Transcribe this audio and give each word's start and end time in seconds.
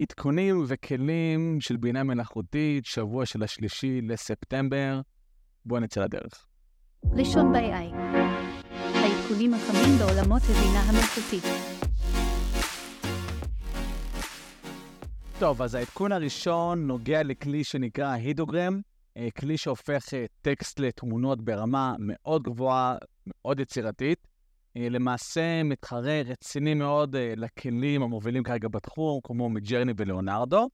עדכונים 0.00 0.64
וכלים 0.66 1.60
של 1.60 1.76
בינה 1.76 2.02
מלאכותית, 2.02 2.84
שבוע 2.86 3.26
של 3.26 3.42
השלישי 3.42 4.00
לספטמבר. 4.02 5.00
בואו 5.64 5.80
נצא 5.80 6.04
לדרך. 6.04 6.46
ראשון 7.12 7.52
ב-AI 7.52 7.96
העדכונים 8.94 9.54
החמים 9.54 9.98
בעולמות 9.98 10.42
הבינה 10.42 10.80
המלאכותית. 10.80 11.44
טוב, 15.38 15.62
אז 15.62 15.74
העדכון 15.74 16.12
הראשון 16.12 16.86
נוגע 16.86 17.22
לכלי 17.22 17.64
שנקרא 17.64 18.12
הידוגרם, 18.12 18.80
אה, 19.16 19.28
כלי 19.38 19.56
שהופך 19.56 20.14
אה, 20.14 20.24
טקסט 20.42 20.80
לתמונות 20.80 21.44
ברמה 21.44 21.94
מאוד 21.98 22.42
גבוהה, 22.42 22.96
מאוד 23.26 23.60
יצירתית. 23.60 24.35
אה, 24.76 24.88
למעשה 24.88 25.62
מתחרה 25.62 26.22
רציני 26.24 26.74
מאוד 26.74 27.16
לכלים 27.36 28.02
המובילים 28.02 28.42
כרגע 28.42 28.68
בתחום, 28.68 29.20
כמו 29.22 29.48
מג'רני 29.48 29.92
ולאונרדו. 29.96 30.68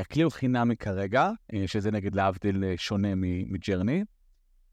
הכלי 0.00 0.22
הוא 0.22 0.32
חינמי 0.32 0.76
כרגע, 0.76 1.30
שזה 1.66 1.90
נגיד 1.90 2.14
להבדיל 2.14 2.64
שונה 2.76 3.08
מג'רני. 3.46 4.04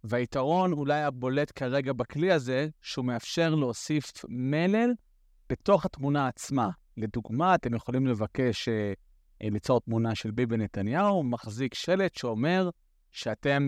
והיתרון 0.04 0.74
אולי 0.74 1.04
הבולט 1.04 1.52
כרגע 1.56 1.94
בכלי 1.94 2.32
הזה, 2.32 2.68
שהוא 2.82 3.06
מאפשר 3.06 3.56
להוסיף 3.56 4.12
מלל 4.30 4.92
בתוך 5.50 5.86
התמונה 5.86 6.28
עצמה. 6.28 6.70
לדוגמה, 6.98 7.56
אתם 7.56 7.76
יכולים 7.76 8.08
לבקש 8.08 8.70
ליצור 9.42 9.82
תמונה 9.82 10.16
של 10.16 10.32
ביבי 10.32 10.58
נתניהו, 10.58 11.24
מחזיק 11.24 11.74
שלט 11.74 12.16
שאומר 12.16 12.70
שאתם 13.12 13.68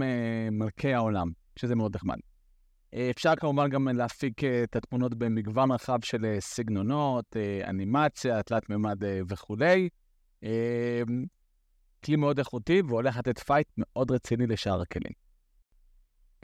מלכי 0.51 0.93
העולם, 0.93 1.31
שזה 1.55 1.75
מאוד 1.75 1.95
נחמד. 1.95 2.17
Uh, 2.95 2.97
אפשר 3.11 3.35
כמובן 3.35 3.69
גם 3.69 3.87
להפיק 3.87 4.43
uh, 4.43 4.45
את 4.63 4.75
התמונות 4.75 5.15
במגוון 5.15 5.71
רחב 5.71 5.99
של 6.03 6.17
uh, 6.17 6.39
סגנונות, 6.39 7.35
אנימציה, 7.63 8.43
תלת 8.43 8.69
מימד 8.69 8.97
וכולי. 9.29 9.89
Uh, 10.43 10.47
כלי 12.05 12.15
מאוד 12.15 12.37
איכותי 12.37 12.81
והולך 12.87 13.17
לתת 13.17 13.39
fight 13.39 13.67
מאוד 13.77 14.11
רציני 14.11 14.47
לשאר 14.47 14.81
הכלים. 14.81 15.13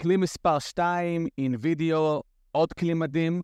כלי 0.01 0.17
מספר 0.17 0.59
2, 0.59 1.27
InVideo, 1.41 2.21
עוד 2.51 2.73
כלי 2.73 2.93
מדהים, 2.93 3.41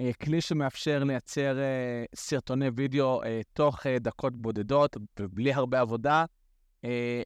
אה, 0.00 0.10
כלי 0.22 0.40
שמאפשר 0.40 1.04
לייצר 1.04 1.58
אה, 1.58 2.04
סרטוני 2.14 2.68
וידאו 2.76 3.22
אה, 3.22 3.40
תוך 3.52 3.86
דקות 3.86 4.36
בודדות 4.36 4.96
ובלי 5.20 5.52
הרבה 5.52 5.80
עבודה. 5.80 6.24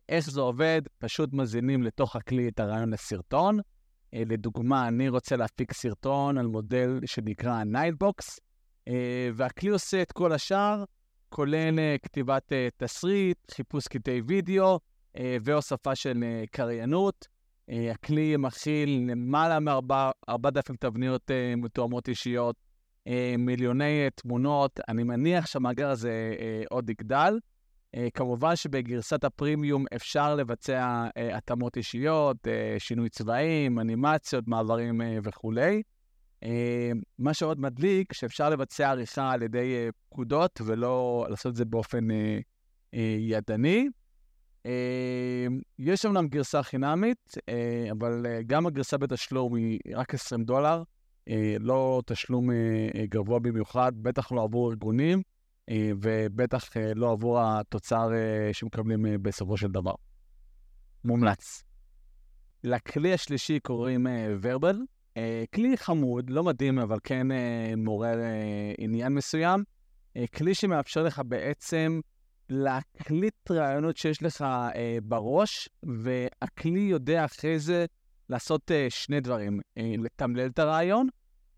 איך 0.08 0.30
זה 0.30 0.40
עובד? 0.40 0.82
פשוט 0.98 1.32
מזינים 1.32 1.82
לתוך 1.82 2.16
הכלי 2.16 2.48
את 2.48 2.60
הרעיון 2.60 2.90
לסרטון. 2.90 3.58
לדוגמה, 4.12 4.88
אני 4.88 5.08
רוצה 5.08 5.36
להפיק 5.36 5.72
סרטון 5.72 6.38
על 6.38 6.46
מודל 6.46 7.00
שנקרא 7.06 7.64
נייטבוקס, 7.64 8.40
והכלי 9.34 9.70
עושה 9.70 10.02
את 10.02 10.12
כל 10.12 10.32
השאר, 10.32 10.84
כולל 11.28 11.78
כתיבת 12.02 12.52
תסריט, 12.76 13.50
חיפוש 13.50 13.88
קטעי 13.88 14.20
וידאו 14.20 14.80
והוספה 15.42 15.94
של 15.94 16.24
קריינות. 16.50 17.28
אה, 17.70 17.92
הכלי 17.92 18.36
מכיל 18.38 19.10
למעלה 19.10 19.60
מ-4,000 19.60 20.76
תבניות 20.80 21.30
אה, 21.30 21.54
מתואמות 21.56 22.08
אישיות, 22.08 22.56
אה, 23.06 23.34
מיליוני 23.38 24.08
תמונות. 24.14 24.80
אני 24.88 25.02
מניח 25.02 25.46
שהמאגר 25.46 25.90
הזה 25.90 26.34
עוד 26.70 26.90
יגדל. 26.90 27.38
כמובן 28.14 28.56
שבגרסת 28.56 29.24
הפרימיום 29.24 29.84
אפשר 29.96 30.34
לבצע 30.34 31.06
התאמות 31.32 31.76
אישיות, 31.76 32.36
שינוי 32.78 33.08
צבעים, 33.08 33.78
אנימציות, 33.78 34.48
מעברים 34.48 35.00
וכולי. 35.22 35.82
מה 37.18 37.34
שעוד 37.34 37.60
מדליק, 37.60 38.12
שאפשר 38.12 38.50
לבצע 38.50 38.90
עריכה 38.90 39.32
על 39.32 39.42
ידי 39.42 39.88
פקודות 40.08 40.60
ולא 40.64 41.26
לעשות 41.30 41.50
את 41.50 41.56
זה 41.56 41.64
באופן 41.64 42.08
ידני. 43.18 43.88
יש 45.78 46.06
אמנם 46.06 46.28
גרסה 46.28 46.62
חינמית, 46.62 47.34
אה, 47.48 47.88
אבל 47.90 48.26
אה, 48.26 48.42
גם 48.46 48.66
הגרסה 48.66 48.98
בתשלום 48.98 49.54
היא 49.54 49.78
רק 49.94 50.14
20 50.14 50.44
דולר, 50.44 50.82
אה, 51.28 51.56
לא 51.60 52.02
תשלום 52.06 52.50
גבוה 53.08 53.38
במיוחד, 53.38 53.92
בטח 53.96 54.32
לא 54.32 54.42
עבור 54.42 54.70
ארגונים, 54.70 55.22
ובטח 55.72 56.76
לא 56.94 57.12
עבור 57.12 57.40
התוצר 57.42 58.10
שמקבלים 58.52 59.06
בסופו 59.22 59.56
של 59.56 59.68
דבר. 59.68 59.94
מומלץ. 61.04 61.62
לכלי 62.64 63.12
השלישי 63.12 63.60
קוראים 63.60 64.06
ורבל, 64.42 64.78
כלי 65.54 65.76
חמוד, 65.76 66.30
לא 66.30 66.44
מדהים, 66.44 66.78
אבל 66.78 66.98
כן 67.04 67.26
מעורר 67.76 68.18
עניין 68.78 69.14
מסוים. 69.14 69.64
כלי 70.34 70.54
שמאפשר 70.54 71.02
לך 71.02 71.22
בעצם 71.26 72.00
להקליט 72.50 73.50
רעיונות 73.50 73.96
שיש 73.96 74.22
לך 74.22 74.42
אה, 74.42 74.98
בראש, 75.02 75.68
והכלי 75.82 76.80
יודע 76.80 77.24
אחרי 77.24 77.58
זה 77.58 77.86
לעשות 78.28 78.70
אה, 78.70 78.86
שני 78.90 79.20
דברים, 79.20 79.60
אה, 79.78 79.94
לתמלל 79.98 80.46
את 80.46 80.58
הרעיון, 80.58 81.08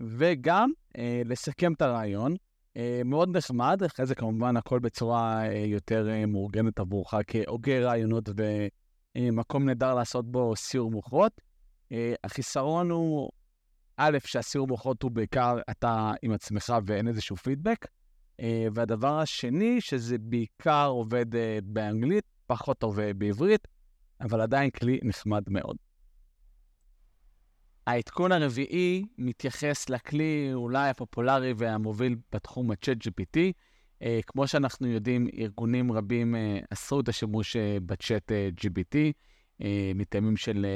וגם 0.01 0.73
אה, 0.99 1.23
לסכם 1.25 1.73
את 1.73 1.83
הרעיון. 1.83 2.37
אה, 2.77 3.01
מאוד 3.05 3.37
נחמד, 3.37 3.83
אחרי 3.87 4.07
זה 4.07 4.15
כמובן 4.15 4.57
הכל 4.57 4.79
בצורה 4.79 5.47
אה, 5.47 5.59
יותר 5.59 6.09
אה, 6.11 6.27
מאורגנת 6.27 6.79
עבורך 6.79 7.15
כהוגה 7.27 7.81
רעיונות 7.81 8.29
ומקום 9.17 9.65
נהדר 9.65 9.95
לעשות 9.95 10.33
בו 10.33 10.57
סיור 10.57 10.91
מוחות. 10.91 11.41
החיסרון 12.25 12.91
הוא, 12.91 13.31
א', 13.97 14.19
שהסיור 14.25 14.67
מוחות 14.67 15.03
הוא 15.03 15.11
בעיקר 15.11 15.59
אתה 15.71 16.13
עם 16.23 16.33
עצמך 16.33 16.75
ואין 16.87 17.09
איזשהו 17.09 17.37
פידבק. 17.37 17.87
והדבר 18.75 19.19
השני, 19.19 19.81
שזה 19.81 20.19
בעיקר 20.19 20.87
עובד 20.87 21.27
באנגלית, 21.63 22.25
פחות 22.47 22.79
טוב 22.79 23.01
בעברית, 23.01 23.69
אבל 24.21 24.41
עדיין 24.41 24.71
כלי 24.71 25.01
נחמד 25.03 25.43
מאוד. 25.49 25.77
העדכון 27.87 28.33
הרביעי 28.33 29.05
מתייחס 29.19 29.89
לכלי 29.89 30.51
אולי 30.55 30.89
הפופולרי 30.89 31.53
והמוביל 31.57 32.17
בתחום 32.33 32.71
ה-chat 32.71 33.09
GPT. 33.09 33.39
כמו 34.27 34.47
שאנחנו 34.47 34.87
יודעים, 34.87 35.27
ארגונים 35.39 35.93
רבים 35.93 36.35
אסרו 36.73 37.01
את 37.01 37.09
השימוש 37.09 37.57
בצ'אט 37.87 38.33
GPT, 38.61 38.97
מטעמים 39.95 40.37
של 40.37 40.67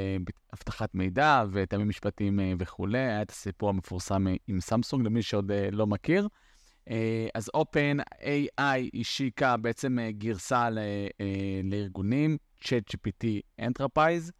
אבטחת 0.55 0.95
מידע 0.95 1.45
וטעמים 1.53 1.89
משפטיים 1.89 2.39
וכולי. 2.59 2.99
היה 2.99 3.22
את 3.22 3.31
הסיפור 3.31 3.69
המפורסם 3.69 4.27
עם 4.49 4.61
סמסונג, 4.61 5.06
למי 5.06 5.22
שעוד 5.22 5.53
לא 5.72 5.87
מכיר. 5.87 6.28
אה, 6.91 7.28
אז 7.34 7.50
OpenAI 7.56 8.61
השיקה 9.00 9.56
בעצם 9.56 9.99
אה, 9.99 10.11
גרסה 10.12 10.69
אה, 10.78 11.09
לארגונים, 11.65 12.37
ChatGPT 12.65 13.25
Enterprise, 13.61 14.31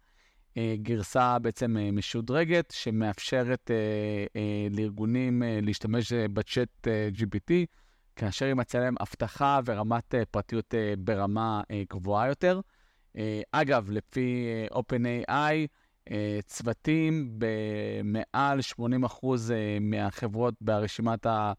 גרסה 0.81 1.39
בעצם 1.39 1.75
משודרגת 1.91 2.71
שמאפשרת 2.71 3.71
לארגונים 4.71 5.43
להשתמש 5.61 6.13
בצ'אט 6.13 6.87
GPT, 7.17 7.53
כאשר 8.15 8.45
יימצא 8.45 8.79
להם 8.79 8.95
אבטחה 9.01 9.59
ורמת 9.65 10.13
פרטיות 10.31 10.73
ברמה 10.99 11.61
גבוהה 11.93 12.27
יותר. 12.27 12.59
אגב, 13.51 13.89
לפי 13.91 14.45
OpenAI, 14.73 15.67
צוותים 16.45 17.31
במעל 17.37 18.59
80% 18.79 19.25
מהחברות 19.81 20.53
ברשימת 20.61 21.25
ה... 21.25 21.53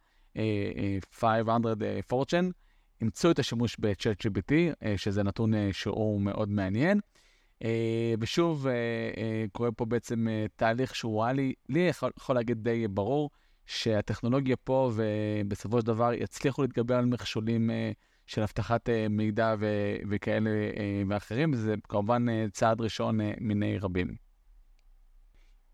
500 1.13 1.83
אה, 1.83 2.01
Fortune, 2.11 2.53
אימצו 3.01 3.31
את 3.31 3.39
השימוש 3.39 3.77
ב-ChatGPT, 3.81 4.53
אה, 4.83 4.95
שזה 4.97 5.23
נתון 5.23 5.55
אה, 5.55 5.69
שהוא 5.73 6.21
מאוד 6.21 6.49
מעניין. 6.49 7.01
ושוב, 8.21 8.67
קורה 9.53 9.73
פה 9.73 9.85
בעצם 9.85 10.27
תהליך 10.57 10.95
שהוא 10.95 11.25
היה 11.25 11.33
לי, 11.33 11.53
לי 11.69 11.81
יכול, 11.81 12.11
יכול 12.17 12.35
להגיד 12.35 12.59
די 12.63 12.89
ברור, 12.89 13.31
שהטכנולוגיה 13.67 14.57
פה 14.57 14.91
ובסופו 14.95 15.81
של 15.81 15.87
דבר 15.87 16.13
יצליחו 16.13 16.63
להתגבר 16.63 16.95
על 16.95 17.05
מכשולים 17.05 17.71
של 18.27 18.43
אבטחת 18.43 18.89
מידע 19.11 19.55
ו- 19.59 19.97
וכאלה 20.11 20.51
ואחרים, 21.09 21.53
וזה 21.53 21.75
כמובן 21.89 22.49
צעד 22.51 22.81
ראשון 22.81 23.19
מיני 23.41 23.79
רבים. 23.79 24.15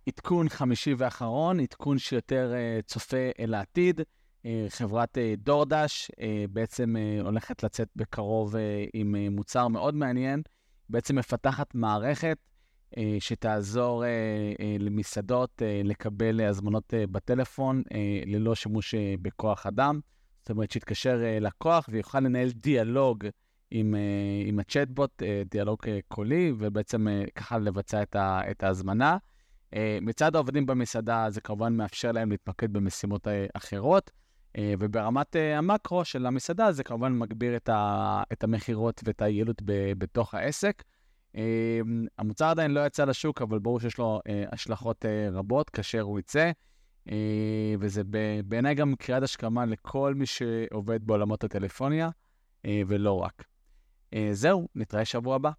עדכון 0.09 0.49
חמישי 0.49 0.95
ואחרון, 0.99 1.61
עדכון 1.61 1.99
שיותר 1.99 2.53
צופה 2.87 3.31
אל 3.39 3.55
העתיד. 3.55 4.01
אה, 4.47 4.67
חברת 4.69 5.19
אה, 5.19 5.35
דורדש 5.39 6.11
אה, 6.21 6.45
בעצם 6.51 6.97
הולכת 7.23 7.63
לצאת 7.63 7.89
בקרוב 7.97 8.55
עם 8.93 9.15
מוצר 9.31 9.69
מאוד 9.69 9.95
מעניין, 9.95 10.43
בעצם 10.89 11.19
מפתחת 11.19 11.75
מערכת 11.75 12.39
שתעזור 13.19 14.05
למסעדות 14.79 15.63
לקבל 15.85 16.41
הזמנות 16.41 16.95
בטלפון 17.11 17.83
ללא 18.27 18.55
שימוש 18.55 18.95
בכוח 19.23 19.67
אדם. 19.67 20.01
זאת 20.41 20.51
אומרת, 20.51 20.71
שיתקשר 20.71 21.23
לקוח 21.41 21.89
ויוכל 21.93 22.21
לנהל 22.21 22.51
דיאלוג 22.51 23.25
עם, 23.71 23.95
עם 24.47 24.59
הצ'טבוט, 24.59 25.23
דיאלוג 25.51 25.79
קולי, 26.09 26.53
ובעצם 26.59 27.07
ככה 27.35 27.59
לבצע 27.59 28.03
את 28.51 28.63
ההזמנה. 28.63 29.17
מצד 30.03 30.35
העובדים 30.35 30.67
במסעדה 30.67 31.27
זה 31.31 31.41
כמובן 31.41 31.77
מאפשר 31.77 32.13
להם 32.13 32.31
להתמקד 32.31 32.73
במשימות 32.73 33.27
אחרות. 33.55 34.11
וברמת 34.59 35.37
המקרו 35.57 36.05
של 36.05 36.27
המסעדה 36.27 36.73
זה 36.73 36.85
כמובן 36.85 37.13
מגביר 37.13 37.57
את 38.33 38.45
המכירות 38.45 39.01
ואת 39.05 39.23
היעילות 39.23 39.63
בתוך 39.99 40.35
העסק. 40.35 40.83
המוצר 42.19 42.45
עדיין 42.45 42.71
לא 42.71 42.87
יצא 42.87 43.05
לשוק, 43.05 43.43
אבל 43.43 43.59
ברור 43.59 43.81
שיש 43.81 43.99
לו 43.99 44.21
השלכות 44.53 45.05
רבות 45.33 45.71
כאשר 45.71 46.01
הוא 46.01 46.19
יצא. 46.19 46.51
וזה 47.79 48.03
בעיניי 48.45 48.75
גם 48.75 48.95
קריאת 48.99 49.23
השכמה 49.23 49.65
לכל 49.67 50.15
מי 50.15 50.27
שעובד 50.27 51.05
בעולמות 51.07 51.45
הטלפוניה, 51.45 52.11
ולא 52.67 53.13
רק. 53.13 53.45
זהו, 54.33 54.69
נתראה 54.75 55.05
שבוע 55.05 55.35
הבא. 55.35 55.51